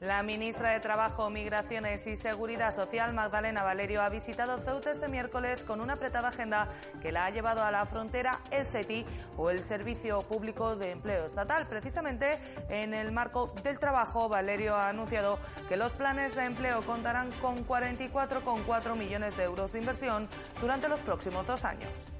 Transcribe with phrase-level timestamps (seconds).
[0.00, 5.64] La ministra de Trabajo, Migraciones y Seguridad Social, Magdalena Valerio, ha visitado Ceuta este miércoles
[5.64, 6.68] con una apretada agenda
[7.00, 9.06] que la ha llevado a la frontera el CETI
[9.38, 11.66] o el Servicio Público de Empleo Estatal.
[11.66, 12.38] Precisamente
[12.68, 17.66] en el marco del trabajo, Valerio ha anunciado que los planes de empleo contarán con
[17.66, 20.28] 44,4 millones de euros de inversión
[20.60, 22.12] durante los próximos dos años.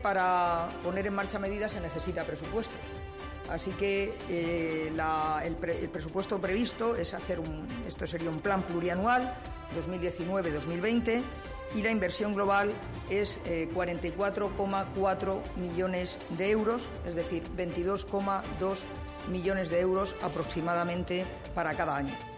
[0.00, 2.74] Para poner en marcha medidas se necesita presupuesto.
[3.50, 4.92] Así que eh,
[5.44, 5.56] el,
[5.88, 9.34] presupuesto previsto es hacer un, esto sería un plan plurianual
[9.74, 11.22] 2019-2020
[11.74, 12.70] y la inversión global
[13.10, 18.42] es 44,4 eh, millones de euros, es decir, 22,2
[19.30, 22.33] millones de euros aproximadamente para cada año.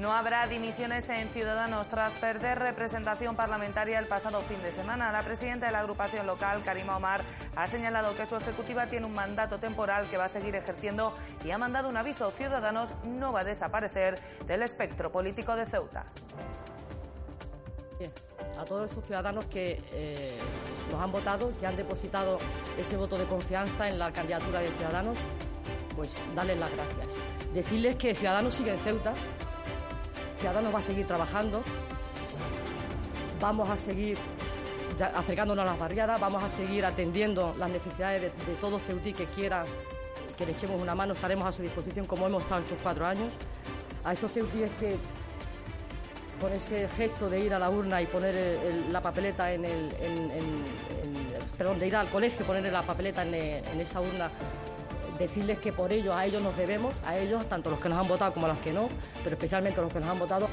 [0.00, 5.12] No habrá dimisiones en Ciudadanos tras perder representación parlamentaria el pasado fin de semana.
[5.12, 7.20] La presidenta de la agrupación local, Karima Omar,
[7.54, 11.12] ha señalado que su ejecutiva tiene un mandato temporal que va a seguir ejerciendo
[11.44, 12.30] y ha mandado un aviso.
[12.30, 16.06] Ciudadanos no va a desaparecer del espectro político de Ceuta.
[18.58, 20.38] A todos esos ciudadanos que eh,
[20.90, 22.38] nos han votado, que han depositado
[22.78, 25.18] ese voto de confianza en la candidatura de Ciudadanos,
[25.94, 27.06] pues darles las gracias.
[27.52, 29.12] Decirles que Ciudadanos sigue en Ceuta,
[30.40, 31.62] Ciudadanos va a seguir trabajando,
[33.42, 34.16] vamos a seguir
[35.14, 39.66] acercándonos a las barriadas, vamos a seguir atendiendo las necesidades de, todo Ceutí que quiera
[40.38, 43.30] que le echemos una mano, estaremos a su disposición como hemos estado estos cuatro años.
[44.02, 44.96] A esos ceutíes que
[46.40, 48.58] con ese gesto de ir a la urna y poner
[48.90, 49.90] la papeleta en el,
[51.58, 54.30] perdón, de ir al colegio y poner la papeleta en esa urna
[55.20, 58.08] decirles que por ellos, a ellos nos debemos, a ellos, tanto los que nos han
[58.08, 58.88] votado como los que no,
[59.22, 60.48] pero especialmente los que nos han votado.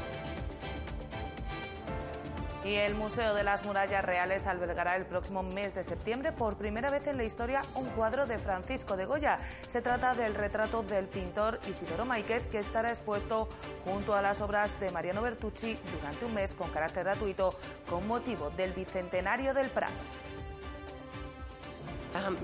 [2.63, 6.89] Y el Museo de las Murallas Reales albergará el próximo mes de septiembre por primera
[6.89, 9.39] vez en la historia un cuadro de Francisco de Goya.
[9.65, 13.47] Se trata del retrato del pintor Isidoro Máiquez que estará expuesto
[13.85, 17.53] junto a las obras de Mariano Bertucci durante un mes con carácter gratuito
[17.89, 19.95] con motivo del Bicentenario del Prado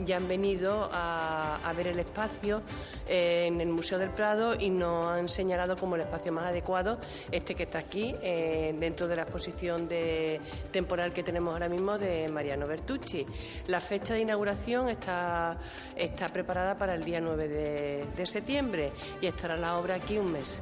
[0.05, 2.61] ya han venido a, ver el espacio
[3.07, 6.99] eh, en el Museo del Prado y nos han señalado como el espacio más adecuado
[7.31, 10.39] este que está aquí, eh, dentro de la exposición de,
[10.71, 13.25] temporal que tenemos ahora mismo de Mariano Bertucci.
[13.67, 15.57] La fecha de inauguración está,
[15.95, 17.47] está preparada para el día 9
[18.15, 18.91] de septiembre
[19.21, 20.61] y estará la obra aquí un mes.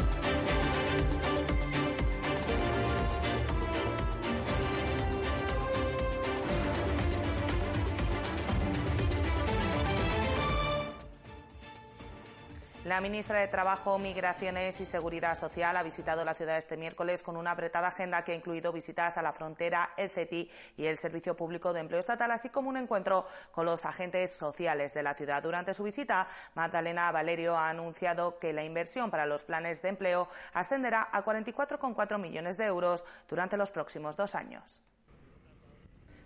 [12.83, 17.37] La ministra de Trabajo, Migraciones y Seguridad Social ha visitado la ciudad este miércoles con
[17.37, 21.35] una apretada agenda que ha incluido visitas a la frontera, el CETI y el Servicio
[21.37, 25.43] Público de Empleo Estatal, así como un encuentro con los agentes sociales de la ciudad.
[25.43, 30.27] Durante su visita, Magdalena Valerio ha anunciado que la inversión para los planes de empleo
[30.53, 34.81] ascenderá a 44,4 millones de euros durante los próximos dos años.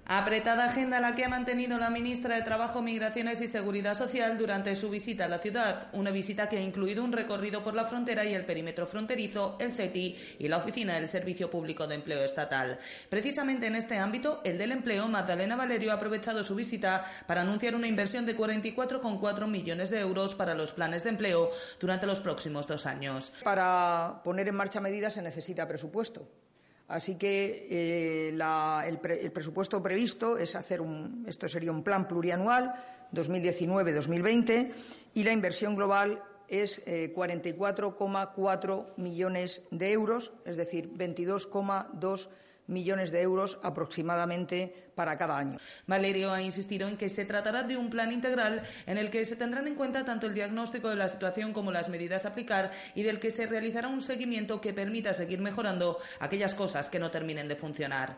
[0.07, 4.75] Apretada agenda la que ha mantenido la ministra de Trabajo, Migraciones y Seguridad Social durante
[4.75, 5.87] su visita a la ciudad.
[5.93, 9.71] Una visita que ha incluido un recorrido por la frontera y el perímetro fronterizo, el
[9.71, 12.77] CETI y la oficina del Servicio Público de Empleo Estatal.
[13.09, 17.73] Precisamente en este ámbito, el del empleo, Magdalena Valerio ha aprovechado su visita para anunciar
[17.73, 21.49] una inversión de 44,4 millones de euros para los planes de empleo
[21.79, 23.33] durante los próximos dos años.
[23.43, 26.44] Para poner en marcha medidas se necesita presupuesto.
[26.87, 32.73] Así que eh, el, presupuesto previsto es hacer un, esto sería un plan plurianual
[33.13, 34.71] 2019-2020
[35.15, 42.27] y la inversión global es 44,4 eh, millones de euros, es decir, 22,2
[42.67, 45.59] millones de euros aproximadamente para cada año.
[45.87, 49.35] Valerio ha insistido en que se tratará de un plan integral en el que se
[49.35, 53.03] tendrán en cuenta tanto el diagnóstico de la situación como las medidas a aplicar y
[53.03, 57.47] del que se realizará un seguimiento que permita seguir mejorando aquellas cosas que no terminen
[57.47, 58.17] de funcionar.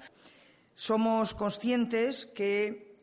[0.75, 2.95] Somos conscientes que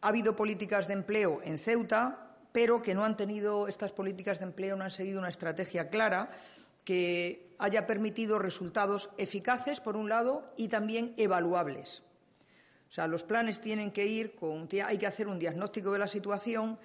[0.00, 4.46] ha habido políticas de empleo en Ceuta, pero que no han tenido estas políticas de
[4.46, 6.30] empleo, no han seguido una estrategia clara
[6.84, 12.02] que haya permitido resultados eficaces, por un lado, y también evaluables.
[12.88, 14.68] O sea, los planes tienen que ir con.
[14.84, 16.78] Hay que hacer un diagnóstico de la situación,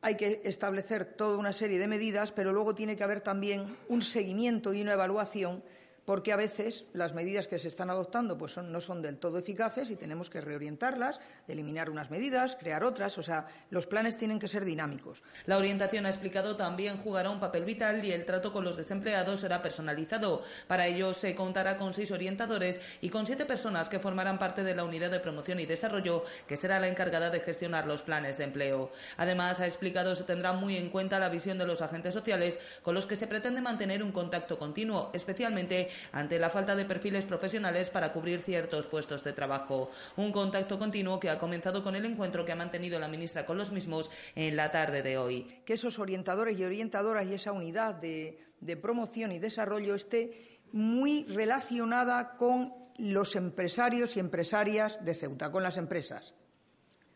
[0.00, 4.02] hay que establecer toda una serie de medidas, pero luego tiene que haber también un
[4.02, 5.62] seguimiento y una evaluación
[6.04, 9.90] porque a veces las medidas que se están adoptando pues no son del todo eficaces
[9.90, 13.16] y tenemos que reorientarlas, eliminar unas medidas, crear otras.
[13.18, 15.22] O sea, los planes tienen que ser dinámicos.
[15.46, 19.40] La orientación, ha explicado, también jugará un papel vital y el trato con los desempleados
[19.40, 20.42] será personalizado.
[20.66, 24.74] Para ello se contará con seis orientadores y con siete personas que formarán parte de
[24.74, 28.44] la unidad de promoción y desarrollo, que será la encargada de gestionar los planes de
[28.44, 28.92] empleo.
[29.16, 32.94] Además, ha explicado, se tendrá muy en cuenta la visión de los agentes sociales con
[32.94, 37.90] los que se pretende mantener un contacto continuo, especialmente ante la falta de perfiles profesionales
[37.90, 39.90] para cubrir ciertos puestos de trabajo.
[40.16, 43.58] Un contacto continuo que ha comenzado con el encuentro que ha mantenido la ministra con
[43.58, 45.62] los mismos en la tarde de hoy.
[45.64, 48.38] Que esos orientadores y orientadoras y esa unidad de,
[48.80, 55.76] promoción y desarrollo esté muy relacionada con los empresarios y empresarias de Ceuta, con las
[55.76, 56.34] empresas.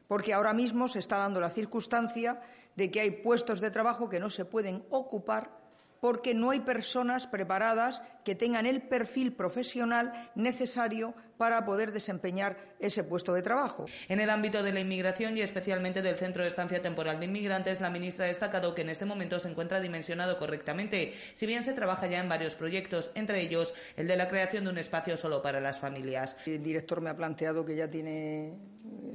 [0.07, 2.41] Porque ahora mismo se está dando la circunstancia
[2.77, 5.51] de que hay puestos de trabajo que no se pueden ocupar
[6.01, 13.05] porque no hay personas preparadas que tengan el perfil profesional necesario para poder desempeñar ese
[13.05, 13.87] puesto de trabajo.
[14.09, 17.81] En el ámbito de la inmigración y especialmente del Centro de Estancia Temporal de Inmigrantes,
[17.81, 21.73] la ministra ha destacado que en este momento se encuentra dimensionado correctamente, si bien se
[21.73, 25.41] trabaja ya en varios proyectos, entre ellos el de la creación de un espacio solo
[25.41, 26.37] para las familias.
[26.47, 28.55] El director me ha planteado que ya tiene,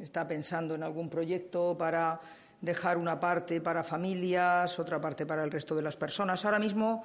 [0.02, 2.20] está pensando en algún proyecto para
[2.64, 6.44] dejar una parte para familias, otra parte para el resto de las personas.
[6.46, 7.04] Ahora mismo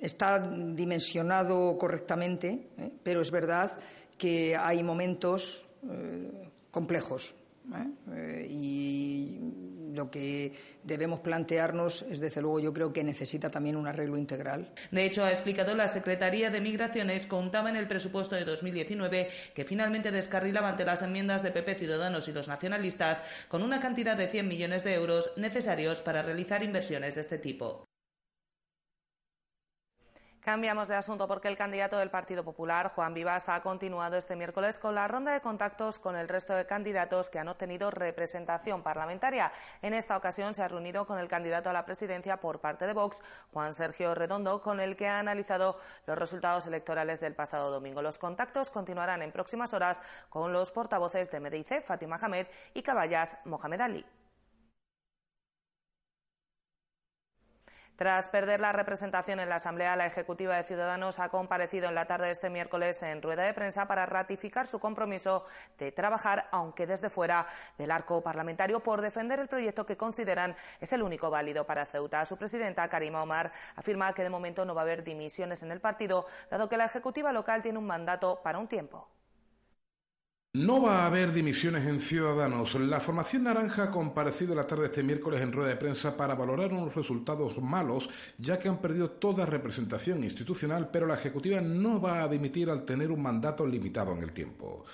[0.00, 2.90] está dimensionado correctamente, ¿eh?
[3.02, 3.70] pero es verdad
[4.16, 7.34] que hay momentos eh, complejos.
[7.74, 8.46] ¿eh?
[9.94, 10.52] Lo que
[10.82, 14.72] debemos plantearnos es, desde luego, yo creo que necesita también un arreglo integral.
[14.90, 19.64] De hecho, ha explicado la Secretaría de Migraciones contaba en el presupuesto de 2019 que
[19.64, 24.28] finalmente descarrilaba ante las enmiendas de PP Ciudadanos y los nacionalistas con una cantidad de
[24.28, 27.89] 100 millones de euros necesarios para realizar inversiones de este tipo.
[30.50, 34.80] Cambiamos de asunto porque el candidato del Partido Popular, Juan Vivas, ha continuado este miércoles
[34.80, 39.52] con la ronda de contactos con el resto de candidatos que han obtenido representación parlamentaria.
[39.80, 42.94] En esta ocasión se ha reunido con el candidato a la presidencia por parte de
[42.94, 48.02] Vox, Juan Sergio Redondo, con el que ha analizado los resultados electorales del pasado domingo.
[48.02, 53.38] Los contactos continuarán en próximas horas con los portavoces de Medice, Fátima Hamed y Caballas,
[53.44, 54.19] Mohamed Ali.
[58.00, 62.06] Tras perder la representación en la Asamblea, la Ejecutiva de Ciudadanos ha comparecido en la
[62.06, 65.44] tarde de este miércoles en rueda de prensa para ratificar su compromiso
[65.76, 70.94] de trabajar, aunque desde fuera del arco parlamentario, por defender el proyecto que consideran es
[70.94, 72.24] el único válido para Ceuta.
[72.24, 75.82] Su presidenta, Karima Omar, afirma que de momento no va a haber dimisiones en el
[75.82, 79.08] partido, dado que la Ejecutiva local tiene un mandato para un tiempo.
[80.52, 82.74] No va a haber dimisiones en Ciudadanos.
[82.74, 86.34] La formación naranja ha comparecido la tarde de este miércoles en rueda de prensa para
[86.34, 92.00] valorar unos resultados malos, ya que han perdido toda representación institucional, pero la Ejecutiva no
[92.00, 94.84] va a dimitir al tener un mandato limitado en el tiempo.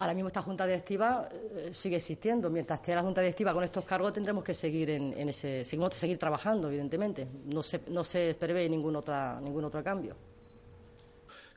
[0.00, 2.50] Ahora mismo esta Junta Directiva eh, sigue existiendo.
[2.50, 6.68] Mientras esté la Junta Directiva con estos cargos tendremos que seguir en, ese, seguir trabajando,
[6.68, 7.26] evidentemente.
[7.46, 10.14] No se, no se prevé ningún, otra, ningún otro cambio.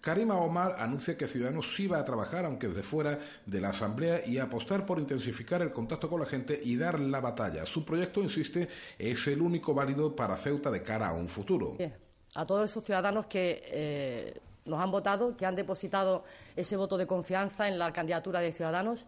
[0.02, 4.26] Karima Omar anuncia que Ciudadanos sí va a trabajar, aunque desde fuera de la Asamblea,
[4.26, 7.66] y apostar por intensificar el contacto con la gente y dar la batalla.
[7.66, 11.78] Su proyecto, insiste, es el único válido para Ceuta de cara a un futuro.
[12.36, 16.24] A todos esos ciudadanos que eh, nos han votado, que han depositado
[16.56, 19.06] ese voto de confianza en la candidatura de Ciudadanos,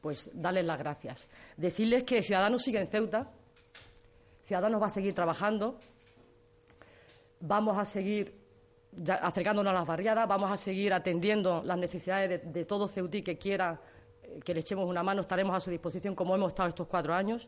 [0.00, 1.26] pues darles las gracias.
[1.56, 3.30] Decirles que Ciudadanos sigue en Ceuta,
[4.42, 5.78] Ciudadanos va a seguir trabajando,
[7.40, 8.45] vamos a seguir
[9.22, 13.80] acercándonos a las barriadas, vamos a seguir atendiendo las necesidades de, todo Ceutí que quiera
[14.22, 17.14] eh, que le echemos una mano, estaremos a su disposición como hemos estado estos cuatro
[17.14, 17.46] años.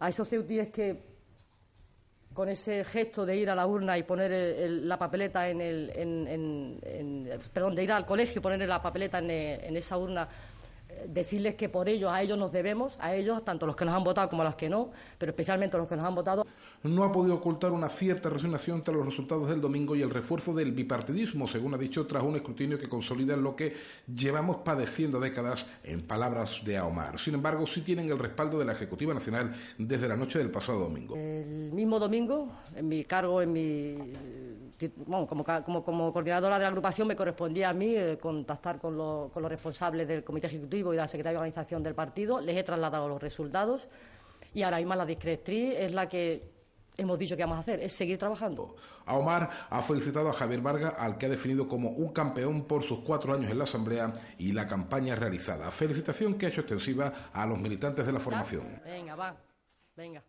[0.00, 1.14] A esos ceutíes que
[2.34, 7.76] con ese gesto de ir a la urna y poner la papeleta en el, perdón,
[7.76, 10.28] de ir al colegio y poner la papeleta en, en esa urna
[11.08, 14.04] decirles que por ellos, a ellos nos debemos, a ellos, tanto los que nos han
[14.04, 16.46] votado como a los que no, pero especialmente a los que nos han votado.
[16.82, 20.54] No ha podido ocultar una cierta resignación tras los resultados del domingo y el refuerzo
[20.54, 23.74] del bipartidismo, según ha dicho, tras un escrutinio que consolida lo que
[24.14, 27.18] llevamos padeciendo décadas, en palabras de Aomar.
[27.18, 30.80] Sin embargo, sí tienen el respaldo de la Ejecutiva Nacional desde la noche del pasado
[30.80, 31.16] domingo.
[31.16, 33.98] El mismo domingo, en mi cargo, en mi
[35.06, 39.32] bueno, como, como, coordinadora de la agrupación me correspondía a mí eh, contactar con, los
[39.34, 42.40] responsables del Comité Ejecutivo y de la Secretaría de Organización del partido.
[42.40, 43.88] Les he trasladado los resultados
[44.52, 46.54] y ahora mismo la discretriz es la que
[46.96, 48.76] hemos dicho que vamos a hacer, es seguir trabajando.
[49.06, 52.84] A Omar ha felicitado a Javier Vargas, al que ha definido como un campeón por
[52.84, 55.70] sus cuatro años en la Asamblea y la campaña realizada.
[55.70, 58.80] Felicitación que ha hecho extensiva a los militantes de la formación.
[58.84, 59.36] Venga, va.
[59.96, 60.22] Venga.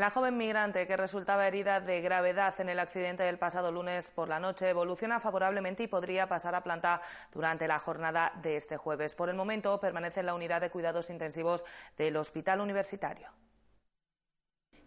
[0.00, 4.30] La joven migrante que resultaba herida de gravedad en el accidente del pasado lunes por
[4.30, 9.14] la noche evoluciona favorablemente y podría pasar a planta durante la jornada de este jueves.
[9.14, 11.66] Por el momento permanece en la unidad de cuidados intensivos
[11.98, 13.28] del Hospital Universitario.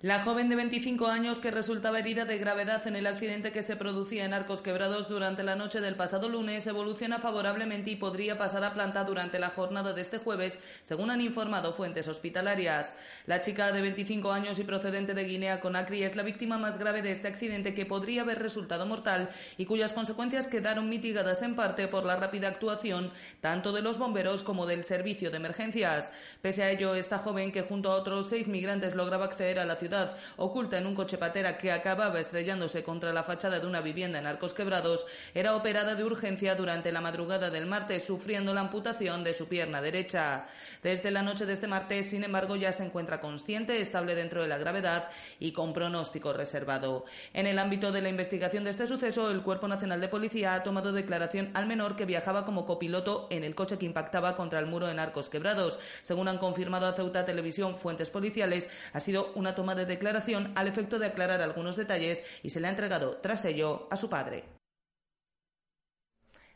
[0.03, 3.77] La joven de 25 años que resultaba herida de gravedad en el accidente que se
[3.77, 8.65] producía en Arcos Quebrados durante la noche del pasado lunes evoluciona favorablemente y podría pasar
[8.65, 12.91] a planta durante la jornada de este jueves, según han informado fuentes hospitalarias.
[13.27, 17.01] La chica de 25 años y procedente de Guinea Conakry es la víctima más grave
[17.01, 21.88] de este accidente que podría haber resultado mortal y cuyas consecuencias quedaron mitigadas en parte
[21.88, 26.12] por la rápida actuación tanto de los bomberos como del servicio de emergencias.
[26.41, 29.77] Pese a ello, esta joven que junto a otros seis migrantes lograba acceder a la
[29.77, 29.92] ciudad
[30.38, 34.27] oculta en un coche patera que acababa estrellándose contra la fachada de una vivienda en
[34.27, 39.33] Arcos Quebrados, era operada de urgencia durante la madrugada del martes, sufriendo la amputación de
[39.33, 40.47] su pierna derecha.
[40.81, 44.47] Desde la noche de este martes, sin embargo, ya se encuentra consciente, estable dentro de
[44.47, 45.09] la gravedad
[45.39, 47.05] y con pronóstico reservado.
[47.33, 50.63] En el ámbito de la investigación de este suceso, el Cuerpo Nacional de Policía ha
[50.63, 54.65] tomado declaración al menor que viajaba como copiloto en el coche que impactaba contra el
[54.65, 55.79] muro en Arcos Quebrados.
[56.01, 60.67] Según han confirmado a Ceuta Televisión fuentes policiales, ha sido una toma de declaración al
[60.67, 64.45] efecto de aclarar algunos detalles y se le ha entregado tras ello a su padre.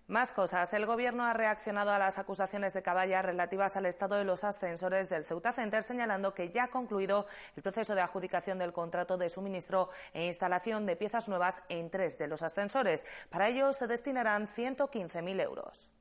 [0.07, 0.72] Más cosas.
[0.72, 5.10] El Gobierno ha reaccionado a las acusaciones de Caballa relativas al estado de los ascensores
[5.10, 9.29] del Ceuta Center, señalando que ya ha concluido el proceso de adjudicación del contrato de
[9.29, 13.05] suministro e instalación de piezas nuevas en tres de los ascensores.
[13.29, 15.91] Para ello se destinarán 115.000 euros.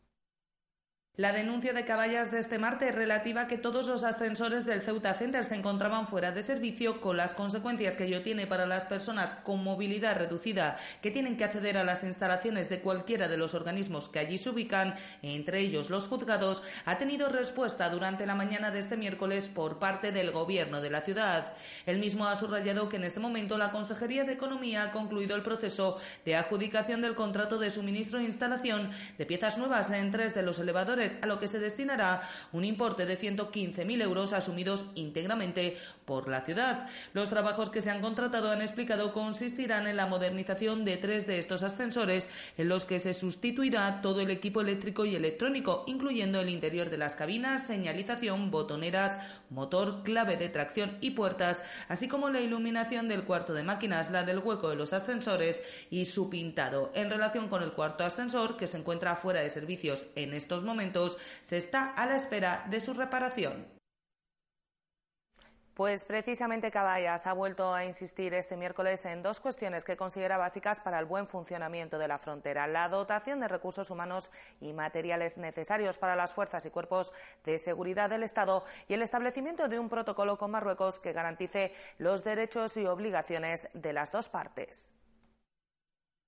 [1.19, 5.15] La denuncia de Caballas de este martes relativa a que todos los ascensores del Ceuta
[5.15, 9.33] Center se encontraban fuera de servicio con las consecuencias que ello tiene para las personas
[9.33, 14.11] con movilidad reducida que tienen que acceder a las instalaciones de cualquiera de los organismos
[14.11, 18.81] que allí se ubican, entre ellos los juzgados, ha tenido respuesta durante la mañana de
[18.81, 21.55] este miércoles por parte del Gobierno de la ciudad.
[21.87, 25.43] El mismo ha subrayado que en este momento la Consejería de Economía ha concluido el
[25.43, 30.43] proceso de adjudicación del contrato de suministro e instalación de piezas nuevas en tres de
[30.43, 32.23] los elevadores a lo que se destinará
[32.53, 36.87] un importe de 115.000 euros asumidos íntegramente por la ciudad.
[37.13, 41.39] Los trabajos que se han contratado han explicado consistirán en la modernización de tres de
[41.39, 46.49] estos ascensores en los que se sustituirá todo el equipo eléctrico y electrónico, incluyendo el
[46.49, 49.19] interior de las cabinas, señalización, botoneras,
[49.51, 54.23] motor, clave de tracción y puertas, así como la iluminación del cuarto de máquinas, la
[54.23, 55.61] del hueco de los ascensores
[55.91, 56.93] y su pintado.
[56.95, 61.19] En relación con el cuarto ascensor, que se encuentra fuera de servicios en estos momentos,
[61.43, 63.76] se está a la espera de su reparación.
[65.77, 70.81] Pues precisamente Caballas ha vuelto a insistir este miércoles en dos cuestiones que considera básicas
[70.81, 72.67] para el buen funcionamiento de la frontera.
[72.67, 77.13] La dotación de recursos humanos y materiales necesarios para las fuerzas y cuerpos
[77.45, 82.25] de seguridad del Estado y el establecimiento de un protocolo con Marruecos que garantice los
[82.25, 84.96] derechos y obligaciones de las dos partes.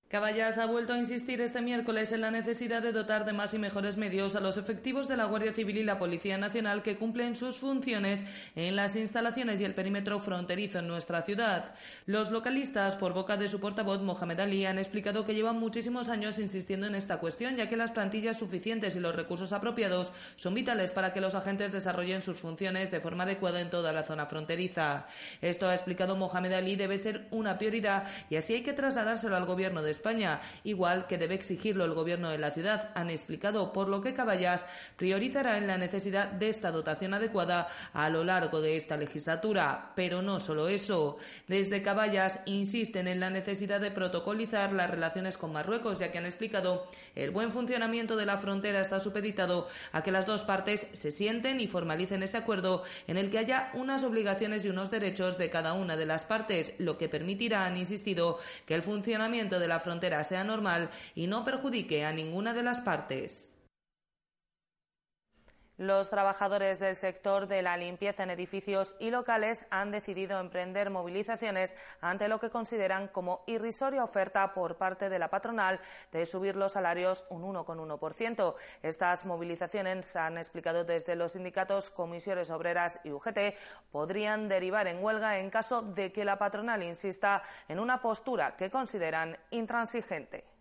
[0.08, 3.58] Caballas ha vuelto a insistir este miércoles en la necesidad de dotar de más y
[3.58, 7.36] mejores medios a los efectivos de la Guardia Civil y la Policía Nacional que cumplen
[7.36, 8.24] sus funciones
[8.56, 11.74] en las instalaciones y el perímetro fronterizo en nuestra ciudad.
[12.06, 16.38] Los localistas, por boca de su portavoz Mohamed Ali, han explicado que llevan muchísimos años
[16.38, 20.90] insistiendo en esta cuestión, ya que las plantillas suficientes y los recursos apropiados son vitales
[20.90, 25.06] para que los agentes desarrollen sus funciones de forma adecuada en toda la zona fronteriza.
[25.42, 29.44] Esto ha explicado Mohamed Ali debe ser una prioridad y así hay que trasladárselo al
[29.44, 33.88] gobierno de España, igual que debe exigirlo el Gobierno de la ciudad, han explicado, por
[33.88, 34.64] lo que Caballas
[34.96, 39.92] priorizará en la necesidad de esta dotación adecuada a lo largo de esta legislatura.
[39.96, 41.18] Pero no solo eso.
[41.48, 46.26] Desde Caballas insisten en la necesidad de protocolizar las relaciones con Marruecos, ya que han
[46.26, 51.10] explicado el buen funcionamiento de la frontera está supeditado a que las dos partes se
[51.10, 55.50] sienten y formalicen ese acuerdo en el que haya unas obligaciones y unos derechos de
[55.50, 59.80] cada una de las partes, lo que permitirá, han insistido, que el funcionamiento de la
[59.80, 59.87] frontera
[60.24, 63.57] sea normal y no perjudique a ninguna de las partes.
[65.78, 71.76] Los trabajadores del sector de la limpieza en edificios y locales han decidido emprender movilizaciones
[72.00, 75.80] ante lo que consideran como irrisoria oferta por parte de la patronal
[76.10, 78.56] de subir los salarios un 1,1%.
[78.82, 83.54] Estas movilizaciones, han explicado desde los sindicatos Comisiones Obreras y UGT,
[83.92, 88.68] podrían derivar en huelga en caso de que la patronal insista en una postura que
[88.68, 90.57] consideran intransigente.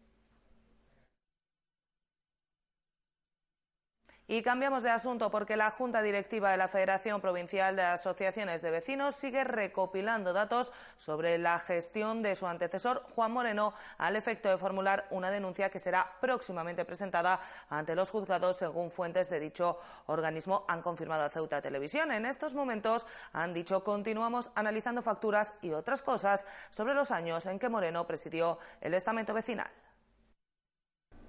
[4.30, 8.72] Y cambiamos de asunto porque la Junta Directiva de la Federación Provincial de Asociaciones de
[8.72, 14.58] Vecinos sigue recopilando datos sobre la gestión de su antecesor, Juan Moreno, al efecto de
[14.58, 20.66] formular una denuncia que será próximamente presentada ante los juzgados, según fuentes de dicho organismo
[20.68, 22.12] han confirmado a Ceuta Televisión.
[22.12, 27.60] En estos momentos han dicho continuamos analizando facturas y otras cosas sobre los años en
[27.60, 29.72] que Moreno presidió el estamento vecinal.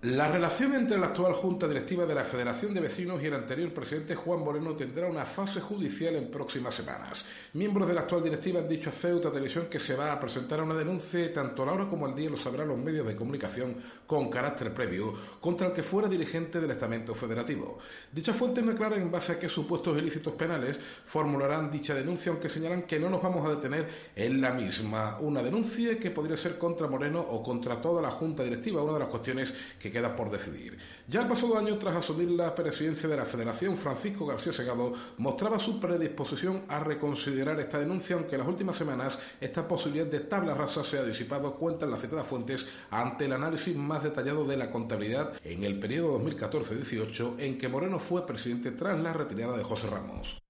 [0.03, 3.75] La relación entre la actual Junta Directiva de la Federación de Vecinos y el anterior
[3.75, 7.25] presidente Juan Moreno tendrá una fase judicial en próximas semanas.
[7.55, 10.63] Miembros de la actual directiva han dicho a Ceuta Televisión que se va a presentar
[10.63, 13.75] una denuncia, tanto a la hora como al día lo sabrán los medios de comunicación,
[14.07, 17.81] con carácter previo, contra el que fuera dirigente del estamento federativo.
[18.13, 22.49] Dicha fuente no aclara en base a qué supuestos ilícitos penales formularán dicha denuncia, aunque
[22.49, 25.19] señalan que no nos vamos a detener en la misma.
[25.19, 29.01] Una denuncia que podría ser contra Moreno o contra toda la Junta Directiva, una de
[29.01, 30.79] las cuestiones que queda por decidir.
[31.07, 35.59] Ya el pasado año, tras asumir la presidencia de la Federación, Francisco García Segado mostraba
[35.59, 40.55] su predisposición a reconsiderar esta denuncia, aunque en las últimas semanas esta posibilidad de tabla
[40.55, 44.71] rasa se ha disipado, cuentan las citadas fuentes, ante el análisis más detallado de la
[44.71, 49.89] contabilidad en el periodo 2014-18 en que Moreno fue presidente tras la retirada de José
[49.89, 50.48] Ramos.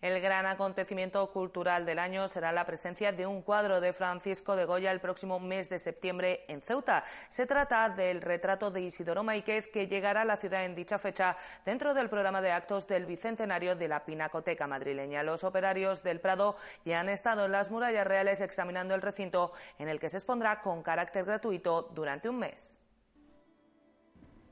[0.00, 4.64] El gran acontecimiento cultural del año será la presencia de un cuadro de Francisco de
[4.64, 7.04] Goya el próximo mes de septiembre en Ceuta.
[7.28, 11.36] Se trata del retrato de Isidoro Maíquez que llegará a la ciudad en dicha fecha
[11.66, 15.22] dentro del programa de actos del Bicentenario de la Pinacoteca madrileña.
[15.22, 19.90] Los operarios del Prado ya han estado en las murallas reales examinando el recinto en
[19.90, 22.79] el que se expondrá con carácter gratuito durante un mes.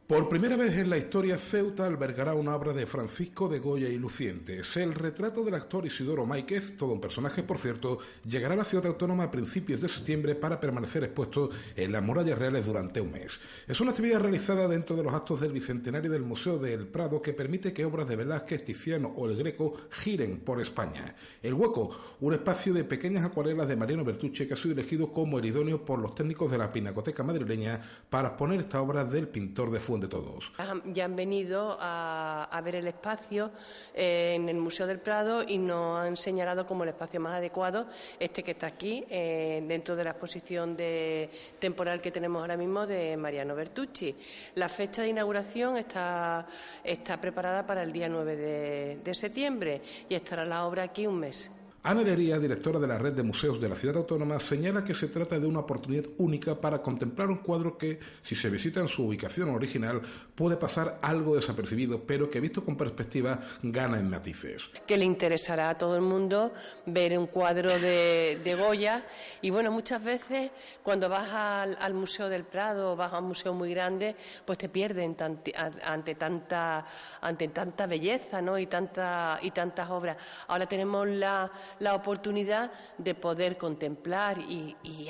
[0.08, 3.98] Por primera vez en la historia, Ceuta albergará una obra de Francisco de Goya y
[3.98, 4.74] Lucientes.
[4.78, 8.86] El retrato del actor Isidoro Máiquez, todo un personaje por cierto, llegará a la ciudad
[8.86, 13.38] autónoma a principios de septiembre para permanecer expuesto en las murallas reales durante un mes.
[13.66, 17.34] Es una actividad realizada dentro de los actos del Bicentenario del Museo del Prado que
[17.34, 21.14] permite que obras de Velázquez, Tiziano o El Greco giren por España.
[21.42, 25.38] El Hueco, un espacio de pequeñas acuarelas de Mariano Bertucci que ha sido elegido como
[25.38, 29.70] el idóneo por los técnicos de la Pinacoteca madrileña para exponer esta obra del pintor
[29.70, 30.50] de Fuente de todos.
[30.86, 33.50] Ya han venido a, ver el espacio
[33.94, 37.86] eh, en el Museo del Prado y nos han señalado como el espacio más adecuado
[38.18, 42.86] este que está aquí, eh, dentro de la exposición de, temporal que tenemos ahora mismo
[42.86, 44.14] de Mariano Bertucci.
[44.56, 46.46] La fecha de inauguración está,
[46.82, 51.50] está preparada para el día 9 de septiembre y estará la obra aquí un mes.
[51.88, 55.08] Ana Lería, directora de la Red de Museos de la Ciudad Autónoma, señala que se
[55.08, 59.06] trata de una oportunidad única para contemplar un cuadro que, si se visita en su
[59.06, 60.02] ubicación original,
[60.34, 64.64] puede pasar algo desapercibido, pero que visto con perspectiva gana en matices.
[64.86, 66.52] Que le interesará a todo el mundo
[66.84, 69.06] ver un cuadro de, Goya
[69.40, 70.50] y bueno, muchas veces
[70.82, 74.68] cuando vas al, Museo del Prado o vas a un museo muy grande, pues te
[74.68, 76.84] pierden ante tanta
[77.22, 78.58] ante tanta belleza, ¿no?
[78.58, 80.18] y tanta y tantas obras.
[80.48, 85.08] Ahora tenemos la la oportunidad de poder contemplar y, y,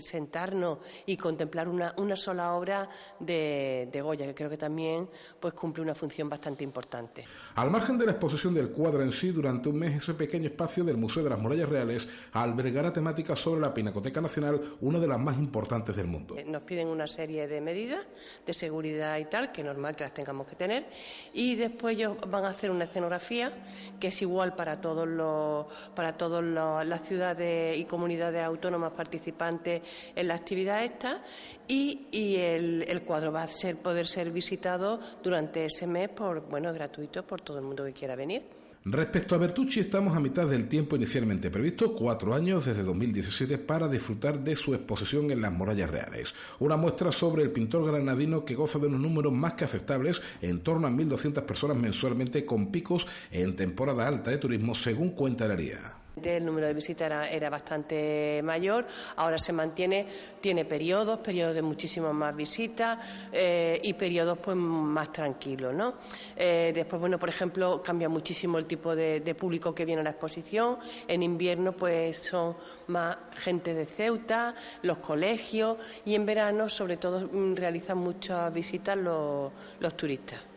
[0.00, 5.08] sentarnos y contemplar una, una sola obra de, de, Goya, que creo que también
[5.40, 7.24] pues, cumple una función bastante importante.
[7.54, 10.84] Al margen de la exposición del cuadro en sí, durante un mes ese pequeño espacio
[10.84, 15.18] del Museo de las Murallas Reales albergará temáticas sobre la Pinacoteca Nacional, una de las
[15.18, 16.36] más importantes del mundo.
[16.36, 18.04] Eh, nos piden una serie de medidas
[18.46, 20.86] de seguridad y tal, que normal que las tengamos que tener,
[21.32, 23.52] y después ellos van a hacer una escenografía
[24.00, 26.44] que es igual para todos los para todas
[26.86, 29.82] las ciudades y comunidades autónomas participantes
[30.14, 31.22] en la actividad esta
[31.68, 37.24] y, el, cuadro va a ser, poder ser visitado durante ese mes por bueno gratuito
[37.24, 38.55] por todo el mundo que quiera venir.
[38.88, 43.88] Respecto a Bertucci, estamos a mitad del tiempo inicialmente previsto, cuatro años desde 2017, para
[43.88, 46.32] disfrutar de su exposición en las murallas reales.
[46.60, 50.60] Una muestra sobre el pintor granadino que goza de unos números más que aceptables, en
[50.60, 55.56] torno a 1.200 personas mensualmente, con picos en temporada alta de turismo, según cuenta la
[56.22, 60.06] el número de visitas era, bastante mayor, ahora se mantiene,
[60.40, 62.98] tiene periodos, periodos de muchísimas más visitas
[63.32, 65.94] eh, y periodos pues más tranquilos, ¿no?
[66.34, 70.10] Eh, después, bueno, por ejemplo, cambia muchísimo el tipo de, público que viene a la
[70.10, 70.78] exposición.
[71.06, 75.76] En invierno, pues son más gente de Ceuta, los colegios
[76.06, 80.55] y en verano, sobre todo, realizan muchas visitas los turistas.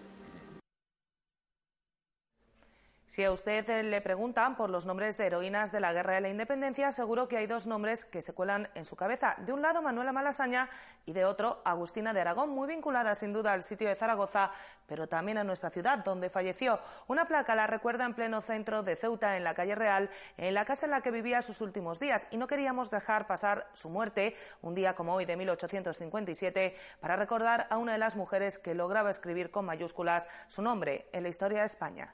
[3.09, 6.21] Si a usted eh, le preguntan por los nombres de heroínas de la Guerra de
[6.21, 9.35] la Independencia, seguro que hay dos nombres que se cuelan en su cabeza.
[9.39, 10.69] De un lado, Manuela Malasaña
[11.07, 14.51] y de otro, Agustina de Aragón, muy vinculada sin duda al sitio de Zaragoza,
[14.85, 16.79] pero también a nuestra ciudad, donde falleció.
[17.07, 20.65] Una placa la recuerda en pleno centro de Ceuta, en la calle Real, en la
[20.65, 22.27] casa en la que vivía sus últimos días.
[22.29, 27.65] Y no queríamos dejar pasar su muerte, un día como hoy de 1857, para recordar
[27.71, 31.61] a una de las mujeres que lograba escribir con mayúsculas su nombre en la historia
[31.61, 32.13] de España.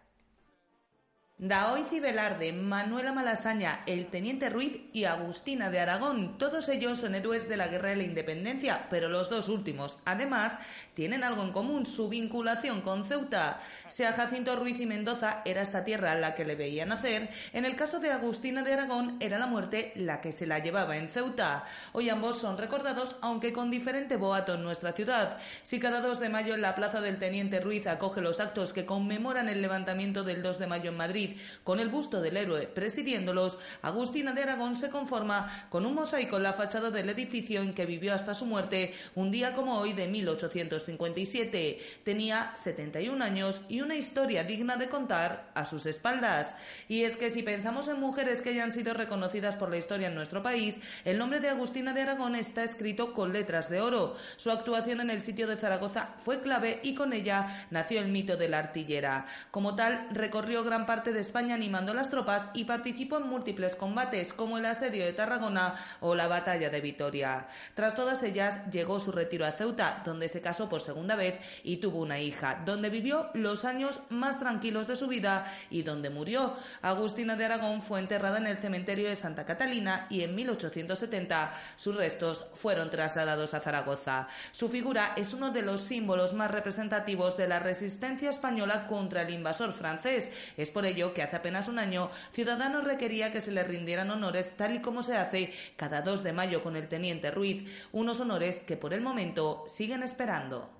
[1.38, 6.38] Daoy Cibelarde, Manuela Malasaña, el Teniente Ruiz y Agustina de Aragón.
[6.38, 10.58] Todos ellos son héroes de la Guerra de la Independencia, pero los dos últimos, además,
[10.93, 13.60] tienen algo en común, su vinculación con Ceuta.
[13.89, 17.76] Sea Jacinto Ruiz y Mendoza era esta tierra la que le veía nacer, en el
[17.76, 21.65] caso de Agustina de Aragón era la muerte la que se la llevaba en Ceuta.
[21.91, 25.38] Hoy ambos son recordados, aunque con diferente boato en nuestra ciudad.
[25.63, 28.86] Si cada 2 de mayo en la Plaza del Teniente Ruiz acoge los actos que
[28.86, 31.24] conmemoran el levantamiento del 2 de mayo en Madrid,
[31.63, 36.43] con el busto del héroe presidiéndolos, Agustina de Aragón se conforma con un mosaico en
[36.43, 40.07] la fachada del edificio en que vivió hasta su muerte un día como hoy de
[40.07, 41.79] 1857.
[42.03, 46.55] Tenía 71 años y una historia digna de contar a sus espaldas.
[46.88, 50.15] Y es que si pensamos en mujeres que hayan sido reconocidas por la historia en
[50.15, 54.15] nuestro país, el nombre de Agustina de Aragón está escrito con letras de oro.
[54.38, 58.38] Su actuación en el sitio de Zaragoza fue clave y con ella nació el mito
[58.38, 59.25] de la artillera.
[59.51, 64.34] Como tal, recorrió gran parte de España animando las tropas y participó en múltiples combates
[64.34, 67.47] como el asedio de Tarragona o la batalla de Vitoria.
[67.73, 71.78] Tras todas ellas llegó su retiro a Ceuta, donde se casó por segunda vez y
[71.78, 76.56] tuvo una hija, donde vivió los años más tranquilos de su vida y donde murió.
[76.82, 81.95] Agustina de Aragón fue enterrada en el cementerio de Santa Catalina y en 1870 sus
[81.95, 84.28] restos fueron trasladados a Zaragoza.
[84.51, 89.30] Su figura es uno de los símbolos más representativos de la resistencia española contra el
[89.30, 90.32] invasor francés.
[90.58, 94.57] Es por ello que hace apenas un año Ciudadanos requería que se le rindieran honores
[94.57, 98.59] tal y como se hace cada 2 de mayo con el teniente Ruiz, unos honores
[98.59, 100.74] que por el momento siguen esperando.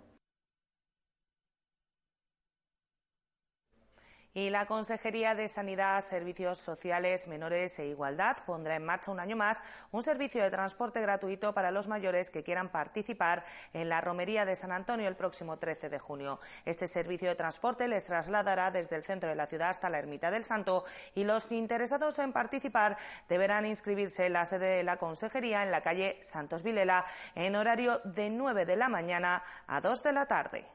[4.38, 9.38] Y la Consejería de Sanidad, Servicios Sociales, Menores e Igualdad pondrá en marcha un año
[9.38, 14.44] más un servicio de transporte gratuito para los mayores que quieran participar en la Romería
[14.44, 16.42] de San Antonio el próximo 13 de junio.
[16.66, 20.30] Este servicio de transporte les trasladará desde el centro de la ciudad hasta la Ermita
[20.32, 22.98] del Santo y los interesados en participar
[23.30, 28.02] deberán inscribirse en la sede de la Consejería en la calle Santos Vilela en horario
[28.04, 30.75] de 9 de la mañana a 2 de la tarde.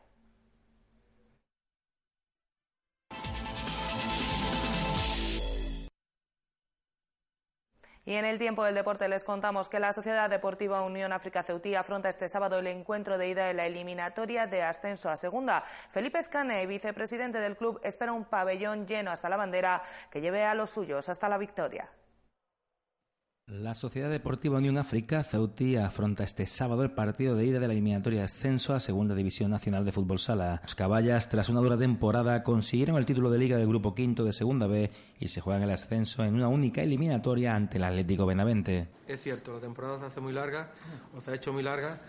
[8.06, 11.74] Y en el tiempo del deporte les contamos que la Sociedad Deportiva Unión África Ceutí
[11.74, 15.62] afronta este sábado el encuentro de ida de la eliminatoria de ascenso a segunda.
[15.90, 20.54] Felipe Escane, vicepresidente del club, espera un pabellón lleno hasta la bandera que lleve a
[20.54, 21.90] los suyos hasta la victoria.
[23.50, 27.72] La Sociedad Deportiva Unión África, Ceuti, afronta este sábado el partido de ida de la
[27.72, 30.60] eliminatoria de ascenso a Segunda División Nacional de Fútbol Sala.
[30.62, 34.32] Los caballas, tras una dura temporada, consiguieron el título de Liga del Grupo Quinto de
[34.32, 38.86] Segunda B y se juegan el ascenso en una única eliminatoria ante el Atlético Benavente.
[39.08, 40.70] Es cierto, la temporada se hace muy larga,
[41.16, 42.00] o se ha hecho muy larga,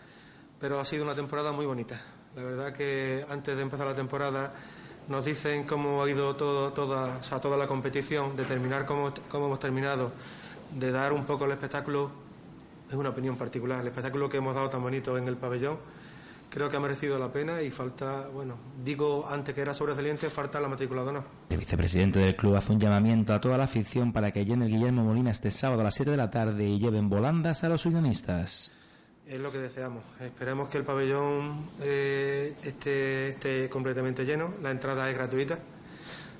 [0.59, 1.99] pero ha sido una temporada muy bonita.
[2.35, 4.53] La verdad que antes de empezar la temporada
[5.07, 10.11] nos dicen cómo ha ido toda, la competición, determinar cómo hemos terminado
[10.75, 12.11] de dar un poco el espectáculo,
[12.89, 15.77] es una opinión particular, el espectáculo que hemos dado tan bonito en el pabellón,
[16.49, 20.59] creo que ha merecido la pena y falta, bueno, digo antes que era sobresaliente, falta
[20.59, 24.31] la matrícula de El vicepresidente del club hace un llamamiento a toda la afición para
[24.31, 27.09] que llene el Guillermo Molina este sábado a las 7 de la tarde y lleven
[27.09, 28.71] volandas a los unionistas.
[29.25, 30.03] Es lo que deseamos.
[30.19, 34.55] Esperemos que el pabellón eh, esté, esté completamente lleno.
[34.61, 35.57] La entrada es gratuita.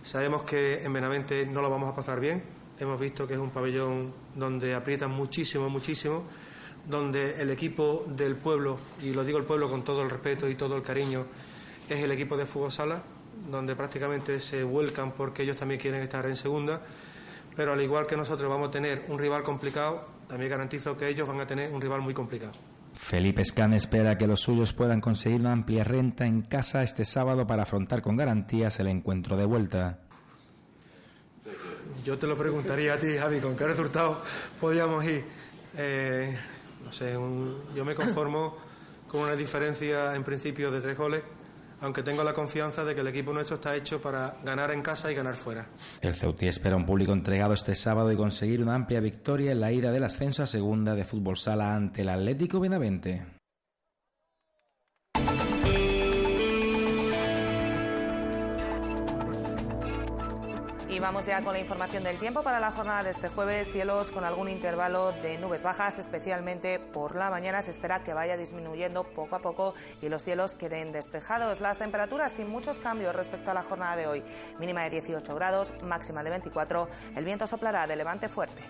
[0.04, 2.44] Sabemos que en Benavente no lo vamos a pasar bien,
[2.79, 6.23] Hemos visto que es un pabellón donde aprietan muchísimo, muchísimo,
[6.89, 10.55] donde el equipo del pueblo, y lo digo el pueblo con todo el respeto y
[10.55, 11.25] todo el cariño,
[11.88, 13.03] es el equipo de fútbol sala,
[13.49, 16.81] donde prácticamente se vuelcan porque ellos también quieren estar en segunda,
[17.55, 21.27] pero al igual que nosotros vamos a tener un rival complicado, también garantizo que ellos
[21.27, 22.53] van a tener un rival muy complicado.
[22.93, 27.47] Felipe Scan espera que los suyos puedan conseguir una amplia renta en casa este sábado
[27.47, 29.99] para afrontar con garantías el encuentro de vuelta.
[32.04, 34.21] Yo te lo preguntaría a ti, Javi, ¿con qué resultado
[34.60, 35.23] podíamos ir?
[35.77, 36.36] Eh,
[36.84, 38.58] no sé, yo me conformo
[39.08, 41.21] con una diferencia en principio de tres goles,
[41.82, 45.12] aunque tengo la confianza de que el equipo nuestro está hecho para ganar en casa
[45.12, 45.67] y ganar fuera.
[46.01, 49.71] El Ceutí espera un público entregado este sábado y conseguir una amplia victoria en la
[49.71, 53.40] ida del ascenso a segunda de fútbol sala ante el Atlético Benavente.
[61.01, 63.71] Vamos ya con la información del tiempo para la jornada de este jueves.
[63.71, 67.63] Cielos con algún intervalo de nubes bajas, especialmente por la mañana.
[67.63, 71.59] Se espera que vaya disminuyendo poco a poco y los cielos queden despejados.
[71.59, 74.23] Las temperaturas sin muchos cambios respecto a la jornada de hoy.
[74.59, 76.87] Mínima de 18 grados, máxima de 24.
[77.15, 78.61] El viento soplará de levante fuerte.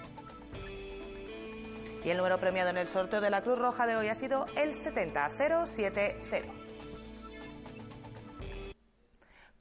[2.03, 4.45] Y el número premiado en el sorteo de la Cruz Roja de hoy ha sido
[4.55, 6.60] el 70070.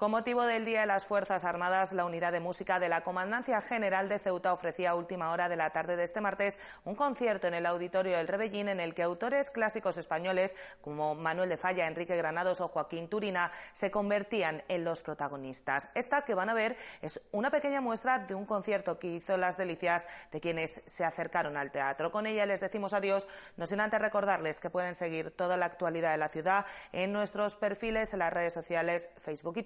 [0.01, 3.61] Con motivo del Día de las Fuerzas Armadas, la unidad de música de la Comandancia
[3.61, 7.49] General de Ceuta ofrecía a última hora de la tarde de este martes un concierto
[7.49, 11.87] en el auditorio del Rebellín en el que autores clásicos españoles como Manuel de Falla,
[11.87, 15.91] Enrique Granados o Joaquín Turina se convertían en los protagonistas.
[15.95, 19.59] Esta que van a ver es una pequeña muestra de un concierto que hizo las
[19.59, 22.11] delicias de quienes se acercaron al teatro.
[22.11, 26.13] Con ella les decimos adiós, no sin antes recordarles que pueden seguir toda la actualidad
[26.13, 29.63] de la ciudad en nuestros perfiles en las redes sociales Facebook y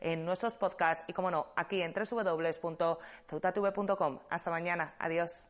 [0.00, 4.18] En nuestros podcasts y, como no, aquí en www.ceutatv.com.
[4.30, 4.94] Hasta mañana.
[4.98, 5.46] Adiós.